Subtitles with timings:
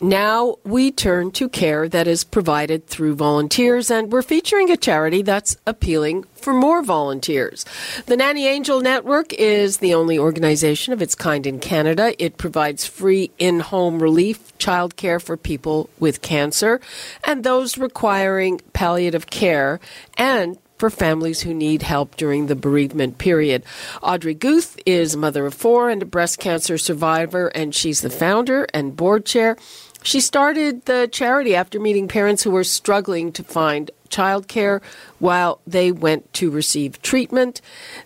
[0.00, 5.22] Now we turn to care that is provided through volunteers, and we're featuring a charity
[5.22, 7.64] that's appealing for more volunteers.
[8.06, 12.14] The Nanny Angel Network is the only organization of its kind in Canada.
[12.22, 16.80] It provides free in home relief child care for people with cancer
[17.24, 19.80] and those requiring palliative care
[20.16, 23.64] and for families who need help during the bereavement period.
[24.00, 28.66] Audrey Guth is mother of four and a breast cancer survivor, and she's the founder
[28.72, 29.56] and board chair.
[30.02, 34.80] She started the charity after meeting parents who were struggling to find childcare
[35.18, 37.60] while they went to receive treatment.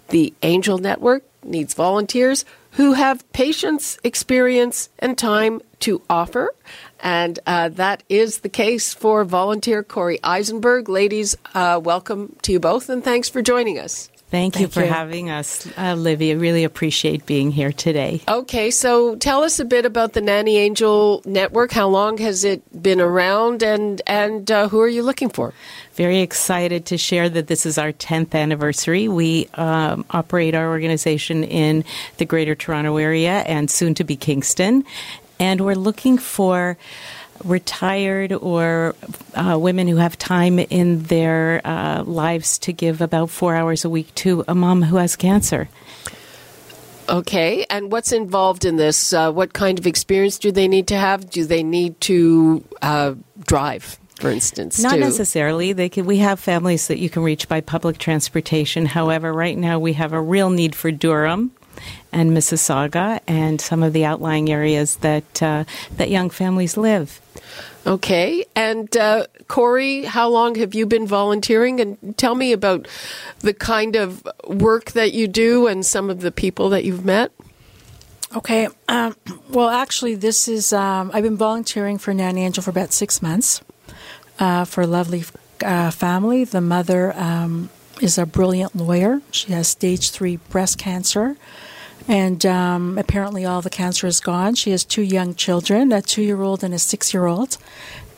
[0.09, 6.55] The Angel Network needs volunteers who have patience, experience, and time to offer.
[7.01, 10.88] And uh, that is the case for volunteer Corey Eisenberg.
[10.88, 14.12] Ladies, uh, welcome to you both, and thanks for joining us.
[14.33, 16.30] Thank, you for having us, uh, Libby.
[16.30, 18.23] I really appreciate being here today.
[18.27, 21.71] Okay, so tell us a bit about the Nanny Angel Network.
[21.71, 25.53] How long has it been around, and and uh, who are you looking for?
[25.97, 29.07] Very excited to share that this is our 10th anniversary.
[29.07, 31.85] We um, operate our organization in
[32.16, 34.87] the Greater Toronto Area and soon to be Kingston,
[35.38, 36.79] and we're looking for
[37.45, 38.95] retired or
[39.35, 43.90] uh, women who have time in their uh, lives to give about four hours a
[43.90, 45.68] week to a mom who has cancer.
[47.09, 49.13] Okay, and what's involved in this?
[49.13, 51.29] Uh, what kind of experience do they need to have?
[51.29, 53.98] Do they need to uh, drive?
[54.16, 55.01] For instance, not too?
[55.01, 55.73] necessarily.
[55.73, 56.07] They can.
[56.07, 58.87] We have families that you can reach by public transportation.
[58.87, 61.51] However, right now we have a real need for Durham
[62.12, 65.65] and Mississauga and some of the outlying areas that uh,
[65.97, 67.20] that young families live.
[67.87, 71.81] Okay, and uh, Corey, how long have you been volunteering?
[71.81, 72.87] And tell me about
[73.41, 77.32] the kind of work that you do and some of the people that you've met.
[78.34, 78.68] Okay.
[78.88, 79.16] Um,
[79.50, 83.60] well, actually, this is um, I've been volunteering for Nanny Angel for about six months
[84.38, 85.24] uh, for a lovely
[85.62, 86.44] uh, family.
[86.44, 87.68] The mother um,
[88.02, 89.20] is a brilliant lawyer.
[89.30, 91.36] She has stage three breast cancer.
[92.08, 94.56] And um, apparently, all the cancer is gone.
[94.56, 97.58] She has two young children, a two year old and a six year old.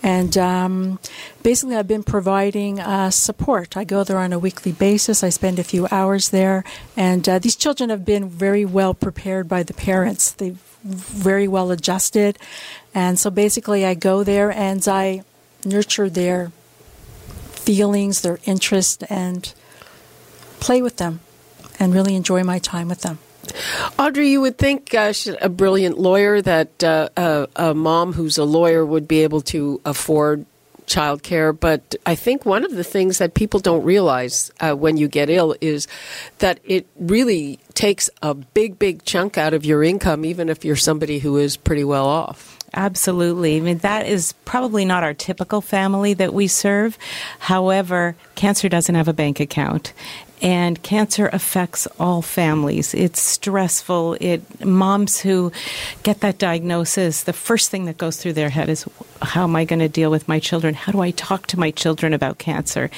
[0.03, 0.99] And um,
[1.43, 3.77] basically, I've been providing uh, support.
[3.77, 5.23] I go there on a weekly basis.
[5.23, 6.65] I spend a few hours there.
[6.97, 10.33] And uh, these children have been very well prepared by the parents.
[10.33, 12.39] They've very well adjusted.
[12.95, 15.25] And so basically, I go there and I
[15.65, 16.53] nurture their
[17.53, 19.53] feelings, their interest, and
[20.65, 21.21] play with them
[21.79, 23.19] and really enjoy my time with them.
[23.99, 28.45] Audrey, you would think uh, a brilliant lawyer that uh, a, a mom who's a
[28.45, 30.47] lawyer would be able to afford
[30.87, 35.09] childcare, but I think one of the things that people don't realize uh, when you
[35.09, 35.87] get ill is
[36.39, 40.77] that it really takes a big, big chunk out of your income, even if you're
[40.77, 42.59] somebody who is pretty well off.
[42.75, 43.57] Absolutely.
[43.57, 46.99] I mean, that is probably not our typical family that we serve.
[47.39, 49.93] However, cancer doesn't have a bank account
[50.45, 52.93] and cancer affects all families.
[52.93, 54.19] It's stressful.
[54.21, 55.51] It moms who
[56.03, 58.85] get that diagnosis, the first thing that goes through their head is
[59.23, 60.75] how am I going to deal with my children?
[60.75, 62.91] How do I talk to my children about cancer?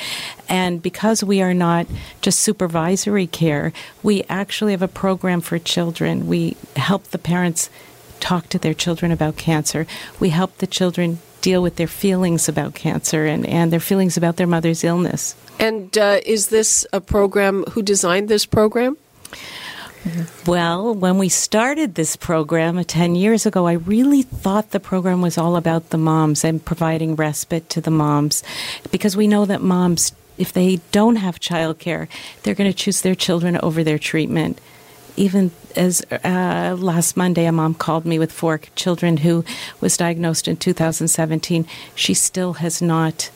[0.49, 1.87] And because we are not
[2.21, 6.27] just supervisory care, we actually have a program for children.
[6.27, 7.71] We help the parents
[8.19, 9.87] talk to their children about cancer.
[10.19, 14.35] We help the children deal with their feelings about cancer and, and their feelings about
[14.35, 15.37] their mother's illness.
[15.61, 17.63] And uh, is this a program?
[17.71, 18.97] Who designed this program?
[20.45, 25.23] Well, when we started this program uh, 10 years ago, I really thought the program
[25.23, 28.43] was all about the moms and providing respite to the moms
[28.91, 32.09] because we know that moms, if they don't have childcare,
[32.43, 34.59] they're going to choose their children over their treatment.
[35.17, 39.45] Even as uh, last Monday, a mom called me with four children who
[39.81, 41.67] was diagnosed in 2017.
[41.95, 43.31] She still has not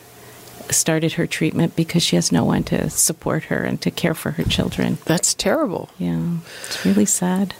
[0.69, 4.31] started her treatment because she has no one to support her and to care for
[4.31, 4.97] her children.
[5.05, 5.89] That's terrible.
[5.97, 7.53] Yeah, it's really sad.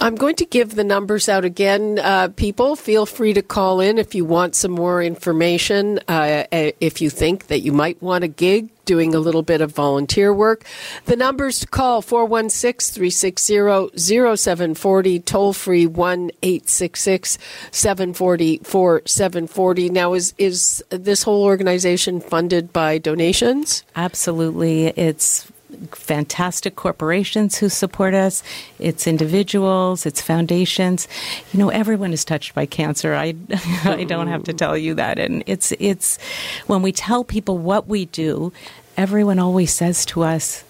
[0.00, 1.98] I'm going to give the numbers out again.
[1.98, 6.00] Uh, people, feel free to call in if you want some more information.
[6.08, 9.72] Uh, if you think that you might want a gig doing a little bit of
[9.72, 10.64] volunteer work.
[11.04, 17.36] The numbers to call 416 360 0740, toll free 1 866
[17.70, 19.90] 740 4740.
[19.90, 23.82] Now, is, is this whole organization funded by donations?
[23.94, 24.86] Absolutely.
[24.86, 25.50] It's
[25.92, 28.42] fantastic corporations who support us,
[28.78, 31.08] it's individuals, it's foundations.
[31.52, 33.14] You know, everyone is touched by cancer.
[33.14, 33.34] I,
[33.84, 35.18] I don't have to tell you that.
[35.18, 36.18] And it's, it's
[36.66, 38.52] when we tell people what we do,
[38.96, 40.62] everyone always says to us,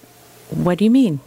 [0.50, 1.20] What do you mean?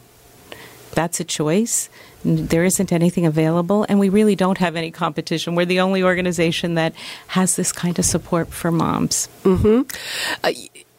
[0.93, 1.89] That's a choice.
[2.25, 5.55] There isn't anything available, and we really don't have any competition.
[5.55, 6.93] We're the only organization that
[7.27, 9.29] has this kind of support for moms.
[9.43, 9.83] Mm-hmm.
[10.43, 10.51] Uh,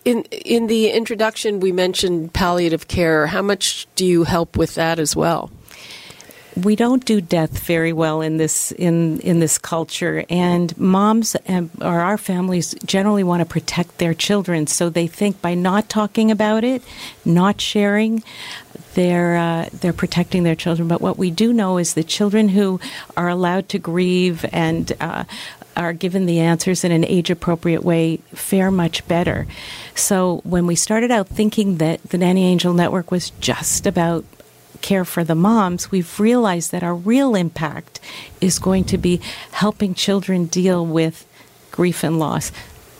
[0.05, 3.26] in in the introduction, we mentioned palliative care.
[3.26, 5.50] How much do you help with that as well?
[6.56, 10.25] We don't do death very well in this in in this culture.
[10.29, 14.67] And moms and, or our families generally want to protect their children.
[14.67, 16.82] So they think by not talking about it
[17.25, 18.23] not sharing
[18.94, 20.88] they're uh, they're protecting their children.
[20.88, 22.81] But what we do know is the children who
[23.17, 25.25] are allowed to grieve and uh,
[25.76, 29.47] are given the answers in an age appropriate way fare much better.
[29.94, 34.25] So when we started out thinking that the Nanny Angel Network was just about
[34.82, 38.00] care for the moms, we've realized that our real impact
[38.41, 39.21] is going to be
[39.53, 41.27] helping children deal with
[41.71, 42.53] grief and loss.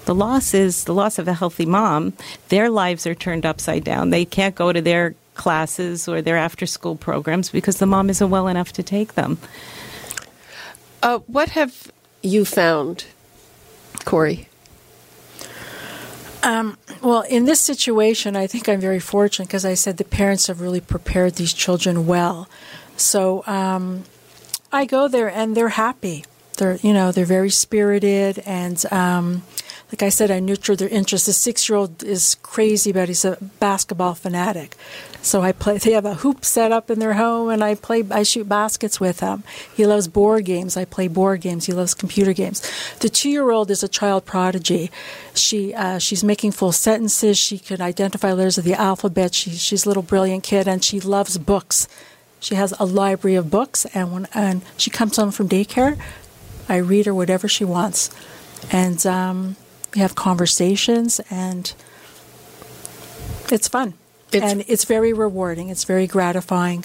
[0.05, 2.15] The loss is the loss of a healthy mom.
[2.49, 4.11] Their lives are turned upside down.
[4.11, 8.31] They can't go to their classes or their after school programs because the mom isn't
[8.31, 9.38] well enough to take them.
[11.03, 11.91] Uh, what have
[12.23, 13.06] you found,
[14.05, 14.50] Corey?
[16.43, 20.47] Um, well, in this situation, I think I'm very fortunate because I said the parents
[20.47, 22.49] have really prepared these children well.
[22.97, 24.05] So um,
[24.73, 26.25] I go there and they're happy.
[26.57, 29.43] They're you know they're very spirited and um,
[29.91, 31.27] like I said, I nurture their interest.
[31.27, 33.09] The six year old is crazy about.
[33.09, 34.77] He's a basketball fanatic,
[35.21, 35.79] so I play.
[35.79, 38.05] They have a hoop set up in their home, and I play.
[38.09, 39.43] I shoot baskets with him.
[39.75, 40.77] He loves board games.
[40.77, 41.67] I play board games.
[41.67, 42.63] He loves computer games.
[43.01, 44.93] The two year old is a child prodigy.
[45.35, 47.37] She uh, she's making full sentences.
[47.37, 49.35] She can identify letters of the alphabet.
[49.35, 51.89] She, she's a little brilliant kid, and she loves books.
[52.39, 55.99] She has a library of books, and when and she comes home from daycare,
[56.69, 58.09] I read her whatever she wants,
[58.71, 59.05] and.
[59.05, 59.57] Um,
[59.95, 61.73] we have conversations, and
[63.51, 63.95] it's fun.
[64.33, 65.71] It's, and it's very rewarding.
[65.71, 66.85] It's very gratifying.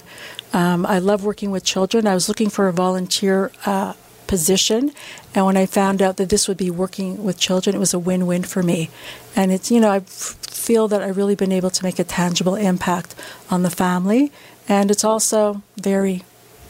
[0.52, 2.06] Um, I love working with children.
[2.06, 3.94] I was looking for a volunteer uh,
[4.26, 4.92] position,
[5.34, 7.98] and when I found out that this would be working with children, it was a
[7.98, 8.90] win-win for me.
[9.36, 12.56] And it's you know I feel that I've really been able to make a tangible
[12.56, 13.14] impact
[13.50, 14.32] on the family,
[14.68, 16.24] and it's also very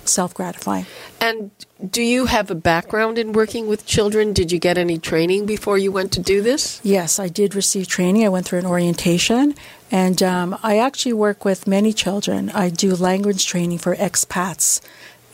[0.08, 0.87] self gratifying.
[1.20, 1.50] And
[1.91, 4.32] do you have a background in working with children?
[4.32, 6.81] Did you get any training before you went to do this?
[6.82, 8.25] Yes, I did receive training.
[8.25, 9.55] I went through an orientation,
[9.91, 12.50] and um, I actually work with many children.
[12.50, 14.81] I do language training for expats.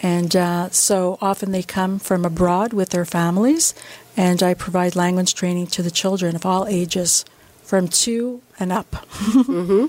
[0.02, 3.72] And uh, so often they come from abroad with their families,
[4.16, 7.24] and I provide language training to the children of all ages,
[7.62, 8.90] from two and up.
[8.90, 9.86] mm-hmm.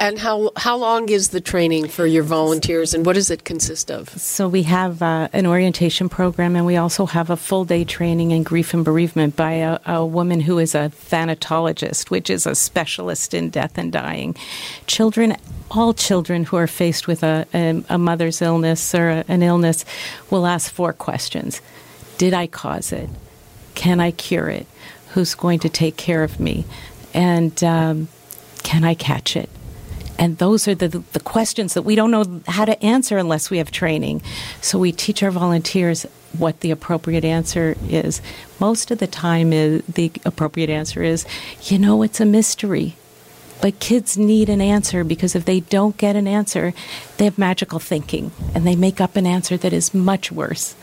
[0.00, 3.90] And how how long is the training for your volunteers, and what does it consist
[3.90, 4.08] of?
[4.08, 8.30] So we have uh, an orientation program, and we also have a full day training
[8.30, 12.54] in grief and bereavement by a, a, woman who is a thanatologist, which is a
[12.54, 14.34] specialist in death and dying.
[14.86, 15.36] Children,
[15.70, 19.84] all children who are faced with a, a, a mother's illness or a, an illness,
[20.30, 21.60] will ask four questions:
[22.16, 23.10] Did I cause it?
[23.74, 24.66] Can I cure it?
[25.08, 26.64] Who's going to take care of me?
[27.12, 28.08] And um,
[28.62, 29.50] can I catch it?
[30.20, 33.56] And those are the, the questions that we don't know how to answer unless we
[33.56, 34.20] have training.
[34.60, 36.04] So we teach our volunteers
[36.36, 38.20] what the appropriate answer is.
[38.60, 41.24] Most of the time, is, the appropriate answer is,
[41.62, 42.96] you know, it's a mystery.
[43.62, 46.74] But kids need an answer because if they don't get an answer,
[47.16, 50.74] they have magical thinking and they make up an answer that is much worse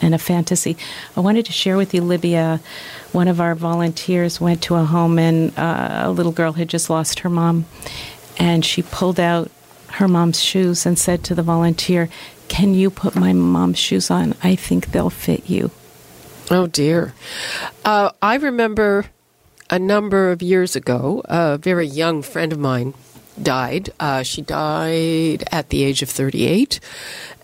[0.00, 0.76] and a fantasy.
[1.16, 2.36] I wanted to share with you, Libby.
[3.12, 6.88] One of our volunteers went to a home and uh, a little girl had just
[6.88, 7.66] lost her mom
[8.38, 9.50] and she pulled out
[9.92, 12.08] her mom's shoes and said to the volunteer,
[12.48, 14.34] Can you put my mom's shoes on?
[14.42, 15.70] I think they'll fit you.
[16.50, 17.14] Oh, dear.
[17.84, 19.06] Uh, I remember
[19.70, 22.94] a number of years ago, a very young friend of mine
[23.42, 23.90] died.
[24.00, 26.80] Uh, she died at the age of 38.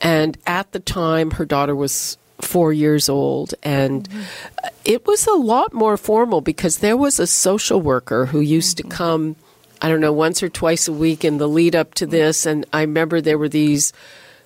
[0.00, 3.54] And at the time, her daughter was four years old.
[3.62, 4.68] And mm-hmm.
[4.84, 8.88] it was a lot more formal because there was a social worker who used mm-hmm.
[8.88, 9.36] to come
[9.85, 12.47] I don't know, once or twice a week in the lead up to this.
[12.47, 13.93] And I remember there were these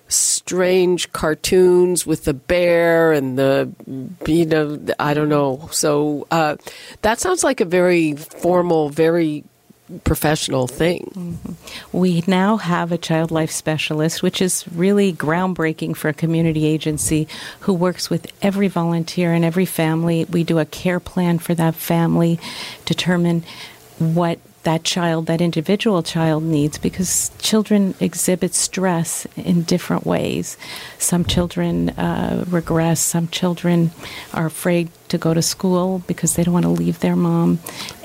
[0.09, 3.71] strange cartoons with the bear and the,
[4.27, 5.69] you know, I don't know.
[5.71, 6.57] So uh,
[7.03, 9.45] that sounds like a very formal, very
[10.03, 11.09] professional thing.
[11.15, 11.97] Mm-hmm.
[11.97, 17.29] We now have a child life specialist, which is really groundbreaking for a community agency
[17.61, 20.25] who works with every volunteer and every family.
[20.25, 22.41] We do a care plan for that family,
[22.83, 23.45] determine
[23.99, 30.57] what that child, that individual child needs because children exhibit stress in different ways.
[30.97, 33.91] Some children uh, regress, some children
[34.33, 37.59] are afraid to go to school because they don't want to leave their mom.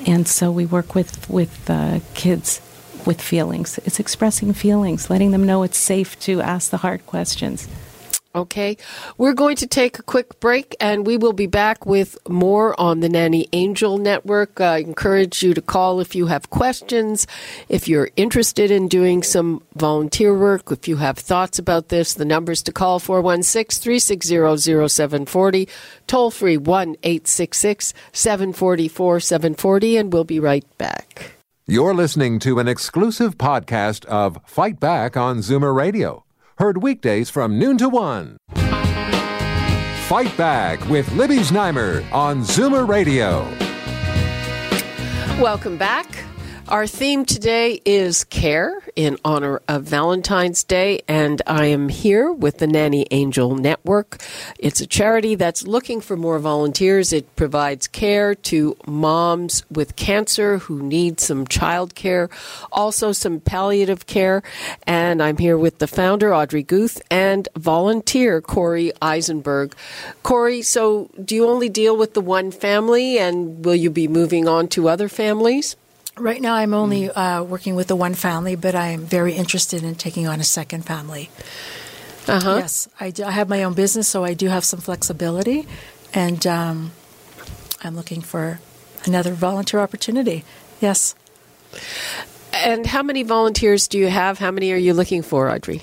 [0.07, 2.61] And so we work with, with uh, kids
[3.07, 3.79] with feelings.
[3.85, 7.69] It's expressing feelings, letting them know it's safe to ask the hard questions.
[8.35, 8.77] Okay.
[9.17, 12.99] We're going to take a quick break and we will be back with more on
[12.99, 14.61] the Nanny Angel Network.
[14.61, 17.29] Uh, I encourage you to call if you have questions,
[17.69, 22.15] if you're interested in doing some volunteer work, if you have thoughts about this.
[22.15, 25.69] The numbers to call 416 360 0740,
[26.09, 31.35] toll free 1 866 744 740, and we'll be right back.
[31.67, 36.25] You're listening to an exclusive podcast of Fight Back on Zoomer Radio.
[36.57, 38.37] Heard weekdays from noon to one.
[40.07, 43.43] Fight Back with Libby Znaimer on Zoomer Radio.
[45.43, 46.07] Welcome back.
[46.67, 52.57] Our theme today is care in honor of Valentine's Day, and I am here with
[52.57, 54.23] the Nanny Angel Network.
[54.59, 57.13] It's a charity that's looking for more volunteers.
[57.13, 62.31] It provides care to moms with cancer who need some child care,
[62.73, 64.43] also some palliative care.
[64.87, 69.77] And I'm here with the founder, Audrey Guth, and volunteer, Corey Eisenberg.
[70.23, 74.49] Corey, so do you only deal with the one family, and will you be moving
[74.49, 75.77] on to other families?
[76.17, 79.83] Right now, I'm only uh, working with the one family, but I am very interested
[79.83, 81.29] in taking on a second family.
[82.29, 82.57] Uh-huh.
[82.57, 85.67] Yes, I, do, I have my own business, so I do have some flexibility,
[86.15, 86.93] and um,
[87.83, 88.61] I'm looking for
[89.05, 90.45] another volunteer opportunity.
[90.81, 91.15] Yes.
[92.53, 94.39] And how many volunteers do you have?
[94.39, 95.83] How many are you looking for, Audrey?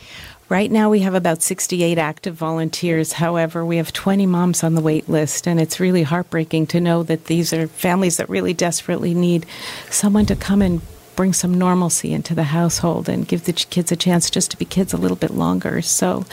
[0.52, 3.14] Right now, we have about 68 active volunteers.
[3.14, 7.04] However, we have 20 moms on the wait list, and it's really heartbreaking to know
[7.04, 9.46] that these are families that really desperately need
[9.90, 10.82] someone to come and
[11.16, 14.66] bring some normalcy into the household and give the kids a chance just to be
[14.66, 15.82] kids a little bit longer.
[15.82, 16.26] So,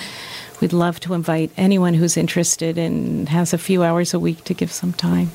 [0.60, 4.52] we'd love to invite anyone who's interested and has a few hours a week to
[4.52, 5.30] give some time.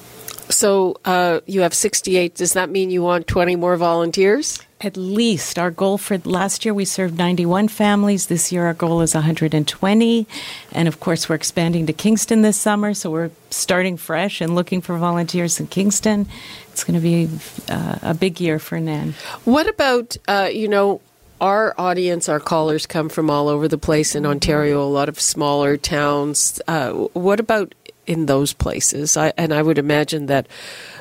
[0.50, 2.36] So uh, you have 68.
[2.36, 4.62] Does that mean you want 20 more volunteers?
[4.82, 5.58] At least.
[5.58, 8.28] Our goal for last year, we served 91 families.
[8.28, 10.28] This year, our goal is 120.
[10.74, 14.82] And of course, we're expanding to Kingston this summer, so we're starting fresh and looking
[14.82, 16.28] for volunteers in Kingston.
[16.72, 17.30] It's going to be
[17.70, 19.14] uh, a big year for NAN.
[19.46, 21.00] What about, uh, you know,
[21.40, 25.20] our audience, our callers come from all over the place in Ontario, a lot of
[25.20, 26.62] smaller towns.
[26.68, 29.18] Uh, what about in those places.
[29.18, 30.48] I, and I would imagine that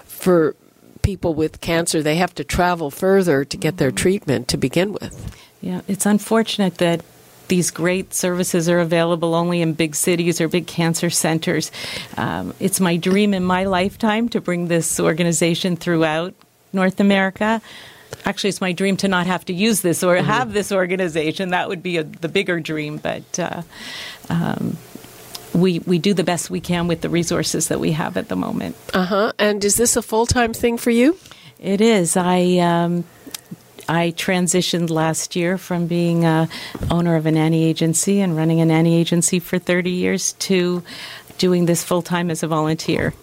[0.04, 0.54] for
[1.02, 5.36] people with cancer, they have to travel further to get their treatment to begin with.
[5.60, 7.02] Yeah, it's unfortunate that
[7.48, 11.70] these great services are available only in big cities or big cancer centers.
[12.16, 16.34] Um, it's my dream in my lifetime to bring this organization throughout
[16.72, 17.60] North America.
[18.24, 20.26] Actually, it's my dream to not have to use this or mm-hmm.
[20.26, 21.50] have this organization.
[21.50, 23.38] That would be a, the bigger dream, but.
[23.38, 23.62] Uh,
[24.28, 24.78] um,
[25.54, 28.36] we, we do the best we can with the resources that we have at the
[28.36, 28.76] moment.
[28.94, 29.32] Uh huh.
[29.38, 31.16] And is this a full time thing for you?
[31.58, 32.16] It is.
[32.16, 33.04] I um,
[33.88, 36.48] I transitioned last year from being a
[36.90, 40.82] owner of a nanny agency and running a nanny agency for 30 years to
[41.38, 43.14] doing this full time as a volunteer.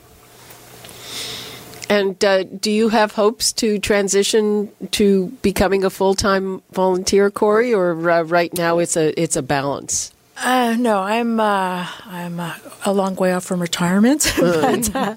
[1.89, 7.73] And uh, do you have hopes to transition to becoming a full time volunteer, Corey,
[7.73, 10.13] or uh, right now it's a it's a balance?
[10.41, 12.55] Uh, no, I'm uh, I'm uh,
[12.85, 15.15] a long way off from retirement, but uh,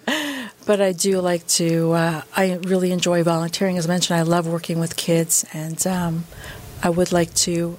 [0.66, 1.92] but I do like to.
[1.92, 3.78] Uh, I really enjoy volunteering.
[3.78, 6.24] As I mentioned, I love working with kids, and um,
[6.82, 7.78] I would like to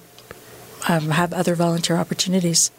[0.88, 2.70] um, have other volunteer opportunities.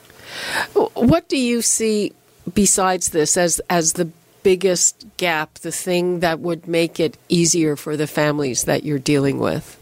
[0.73, 2.13] What do you see
[2.51, 4.09] besides this as as the
[4.41, 9.37] biggest gap, the thing that would make it easier for the families that you're dealing
[9.39, 9.79] with?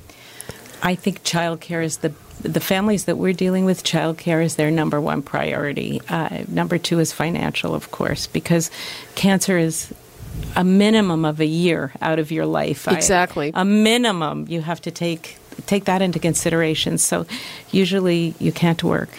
[0.82, 2.14] I think childcare is the
[2.44, 6.02] the families that we're dealing with, childcare is their number one priority.
[6.10, 8.70] Uh, number two is financial, of course, because
[9.16, 9.94] cancer is
[10.56, 12.88] a minimum of a year out of your life.
[12.88, 13.54] Exactly.
[13.54, 14.46] I, a minimum.
[14.50, 16.98] You have to take take that into consideration.
[16.98, 17.26] So
[17.72, 19.10] usually you can't work.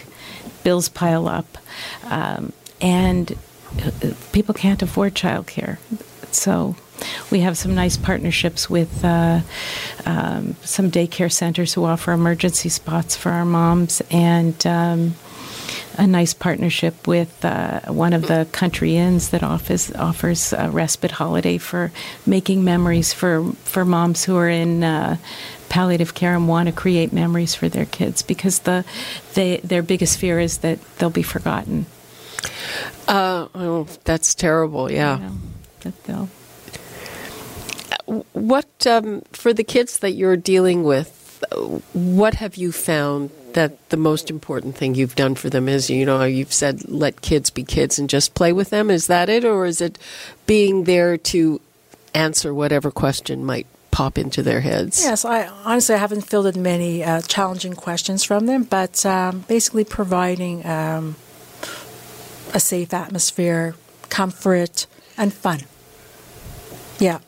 [0.63, 1.57] Bills pile up,
[2.05, 2.51] um,
[2.81, 3.37] and
[3.83, 3.91] uh,
[4.31, 5.77] people can't afford childcare.
[6.31, 6.75] So
[7.31, 9.41] we have some nice partnerships with uh,
[10.05, 14.65] um, some daycare centers who offer emergency spots for our moms and.
[14.65, 15.15] Um,
[15.97, 21.11] a nice partnership with uh, one of the country inns that offers offers a respite
[21.11, 21.91] holiday for
[22.25, 25.17] making memories for for moms who are in uh,
[25.69, 28.85] palliative care and want to create memories for their kids because the
[29.33, 31.85] they, their biggest fear is that they'll be forgotten.
[33.07, 34.91] Uh, oh, that's terrible.
[34.91, 35.31] Yeah.
[35.81, 36.29] that they'll
[38.33, 41.43] what um, for the kids that you're dealing with?
[41.93, 45.89] What have you found that the most important thing you've done for them is?
[45.89, 48.89] You know, you've said let kids be kids and just play with them.
[48.89, 49.99] Is that it, or is it
[50.45, 51.61] being there to
[52.13, 55.01] answer whatever question might pop into their heads?
[55.01, 59.85] Yes, I honestly I haven't fielded many uh, challenging questions from them, but um, basically
[59.85, 61.15] providing um,
[62.53, 63.75] a safe atmosphere,
[64.09, 65.61] comfort, and fun.
[66.99, 67.19] Yeah,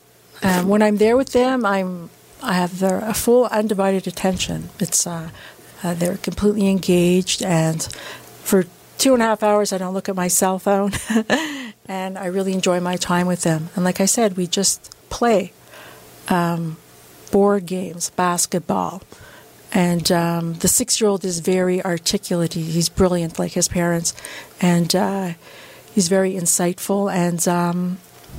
[0.42, 2.10] um, when I'm there with them, I'm
[2.42, 4.70] I have their a full undivided attention.
[4.78, 5.30] It's uh,
[5.82, 7.82] uh, they're completely engaged, and
[8.42, 8.64] for
[8.98, 10.92] two and a half hours, I don't look at my cell phone,
[11.86, 13.70] and I really enjoy my time with them.
[13.74, 15.52] And like I said, we just play
[16.28, 16.76] um,
[17.30, 19.02] board games, basketball.
[19.72, 22.54] And um, the six year old is very articulate.
[22.54, 24.14] He's brilliant, like his parents.
[24.60, 25.32] And uh,
[25.92, 27.12] he's very insightful.
[27.12, 27.98] And um,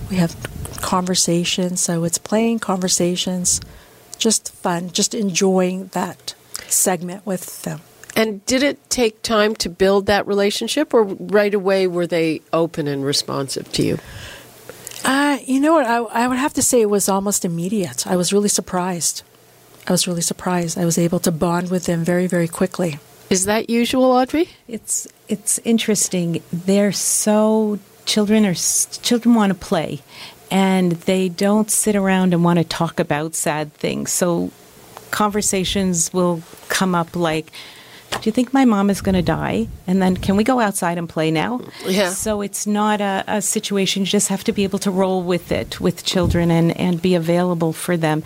[0.09, 0.35] we have
[0.81, 1.81] conversations.
[1.81, 3.61] So it's playing conversations,
[4.17, 6.33] just fun, just enjoying that
[6.67, 7.81] segment with them.
[8.15, 12.87] And did it take time to build that relationship, or right away were they open
[12.87, 13.99] and responsive to you?
[15.05, 15.85] Uh, you know what?
[15.85, 18.05] I, I would have to say it was almost immediate.
[18.05, 19.23] I was really surprised.
[19.87, 20.77] I was really surprised.
[20.77, 22.99] I was able to bond with them very, very quickly.
[23.29, 24.49] Is that usual, Audrey?
[24.67, 26.43] It's it's interesting.
[26.51, 27.79] They're so
[28.09, 30.01] children are children want to play,
[30.49, 34.11] and they don't sit around and want to talk about sad things.
[34.11, 34.51] So
[35.11, 37.51] conversations will come up like.
[38.11, 39.67] Do you think my mom is going to die?
[39.85, 41.61] And then, can we go outside and play now?
[41.85, 42.09] Yeah.
[42.09, 44.01] So it's not a, a situation.
[44.01, 47.13] You just have to be able to roll with it with children and, and be
[47.13, 48.23] available for them.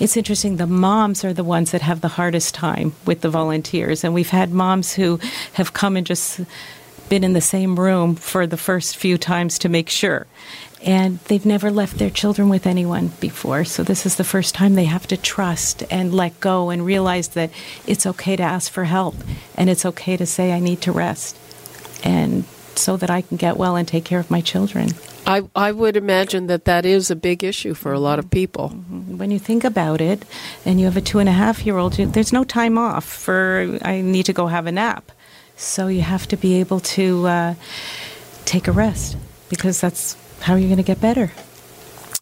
[0.00, 0.56] It's interesting.
[0.56, 4.02] The moms are the ones that have the hardest time with the volunteers.
[4.02, 5.20] And we've had moms who
[5.52, 6.40] have come and just
[7.10, 10.26] been in the same room for the first few times to make sure.
[10.82, 13.66] And they've never left their children with anyone before.
[13.66, 17.28] So this is the first time they have to trust and let go and realize
[17.28, 17.50] that
[17.86, 19.16] it's okay to ask for help
[19.58, 21.36] and it's okay to say, I need to rest.
[22.02, 22.44] And
[22.76, 24.90] so that I can get well and take care of my children.
[25.26, 28.70] I, I would imagine that that is a big issue for a lot of people.
[28.70, 29.18] Mm-hmm.
[29.18, 30.24] When you think about it,
[30.64, 33.78] and you have a two and a half year old, there's no time off for,
[33.82, 35.12] I need to go have a nap.
[35.60, 37.54] So you have to be able to uh,
[38.46, 39.18] take a rest
[39.50, 41.32] because that's how you're going to get better.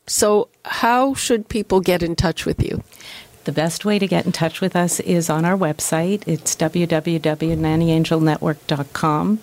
[0.09, 2.83] So, how should people get in touch with you?
[3.44, 6.27] The best way to get in touch with us is on our website.
[6.27, 9.38] It's www.nannyangelnetwork.com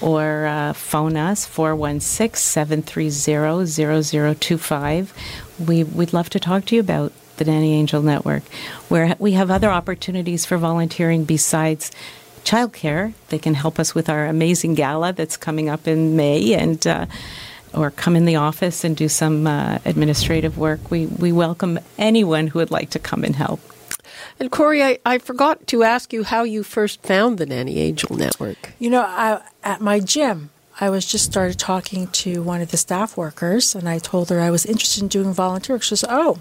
[0.00, 5.14] or uh, phone us 416 730 0025.
[5.64, 8.42] We, We'd love to talk to you about the Nanny Angel Network,
[8.88, 11.92] where we have other opportunities for volunteering besides
[12.46, 13.12] childcare.
[13.28, 16.86] They can help us with our amazing gala that's coming up in May and.
[16.86, 17.06] Uh,
[17.74, 20.90] or come in the office and do some uh, administrative work.
[20.90, 23.60] We, we welcome anyone who would like to come and help.
[24.40, 28.16] And Corey, I, I forgot to ask you how you first found the Nanny Angel
[28.16, 28.72] Network.
[28.78, 32.76] You know, I, at my gym, I was just started talking to one of the
[32.76, 35.82] staff workers, and I told her I was interested in doing volunteer work.
[35.82, 36.38] She says, "Oh,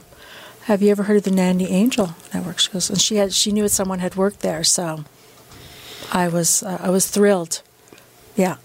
[0.63, 3.51] have you ever heard of the Nanny Angel Network?" She goes, and she had she
[3.53, 5.05] knew that someone had worked there, so
[6.11, 7.61] I was uh, I was thrilled.
[8.35, 8.57] Yeah,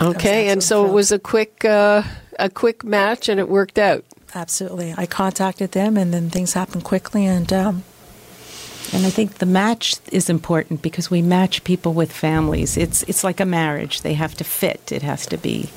[0.00, 2.02] Okay, and so it was a quick uh,
[2.38, 4.04] a quick match, and it worked out.
[4.34, 4.94] absolutely.
[4.96, 7.84] I contacted them, and then things happened quickly, and um,
[8.92, 12.76] And I think the match is important because we match people with families.
[12.76, 14.92] It's it's like a marriage; they have to fit.
[14.92, 15.68] It has to be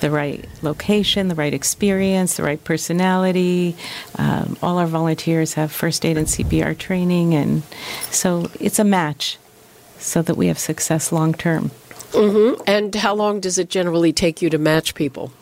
[0.00, 3.76] the right location, the right experience, the right personality.
[4.16, 7.62] Um, all our volunteers have first aid and CPR training, and
[8.10, 9.38] so it's a match,
[9.98, 11.70] so that we have success long term.
[12.12, 12.62] Mm-hmm.
[12.66, 15.32] And how long does it generally take you to match people?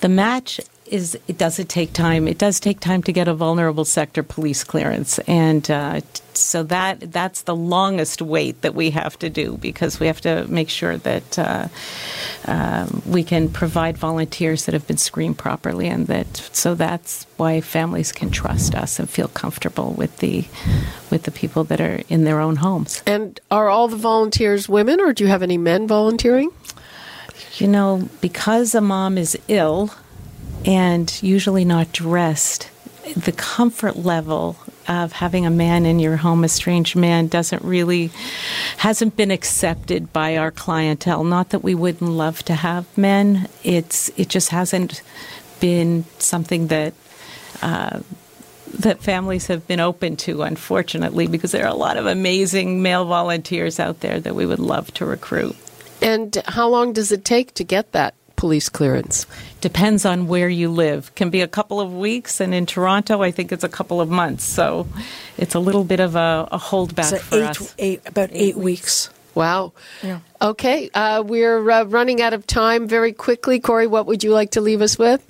[0.00, 0.60] The match
[0.92, 2.28] is it doesn't take time.
[2.28, 6.02] It does take time to get a vulnerable sector police clearance, and uh,
[6.34, 10.46] so that that's the longest wait that we have to do because we have to
[10.48, 11.68] make sure that uh,
[12.44, 17.62] um, we can provide volunteers that have been screened properly, and that so that's why
[17.62, 20.44] families can trust us and feel comfortable with the
[21.10, 23.02] with the people that are in their own homes.
[23.06, 26.50] And are all the volunteers women, or do you have any men volunteering?
[27.56, 29.90] You know, because a mom is ill
[30.64, 32.70] and usually not dressed,
[33.16, 34.56] the comfort level
[34.88, 38.10] of having a man in your home, a strange man, doesn't really,
[38.78, 41.24] hasn't been accepted by our clientele.
[41.24, 45.02] Not that we wouldn't love to have men, it's, it just hasn't
[45.60, 46.94] been something that,
[47.60, 48.00] uh,
[48.78, 53.04] that families have been open to, unfortunately, because there are a lot of amazing male
[53.04, 55.56] volunteers out there that we would love to recruit.
[56.00, 59.24] And how long does it take to get that police clearance?
[59.60, 61.14] Depends on where you live.
[61.14, 64.10] Can be a couple of weeks, and in Toronto, I think it's a couple of
[64.10, 64.42] months.
[64.42, 64.88] So
[65.38, 67.74] it's a little bit of a, a holdback So for eight, us.
[67.78, 69.10] eight, about eight weeks.
[69.36, 69.74] Wow.
[70.02, 70.18] Yeah.
[70.40, 73.60] Okay, uh, we're uh, running out of time very quickly.
[73.60, 75.22] Corey, what would you like to leave us with?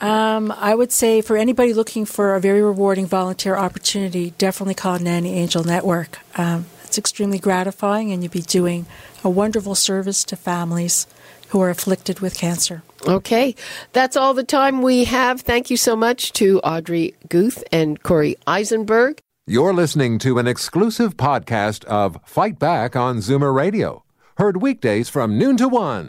[0.00, 4.98] Um, I would say for anybody looking for a very rewarding volunteer opportunity, definitely call
[4.98, 6.20] Nanny Angel Network.
[6.38, 8.86] Um, it's extremely gratifying, and you'd be doing
[9.22, 11.06] a wonderful service to families
[11.50, 12.82] who are afflicted with cancer.
[13.06, 13.54] Okay,
[13.92, 15.40] that's all the time we have.
[15.40, 19.20] Thank you so much to Audrey Guth and Corey Eisenberg.
[19.46, 24.04] You're listening to an exclusive podcast of Fight Back on Zoomer Radio.
[24.36, 26.08] Heard weekdays from noon to one.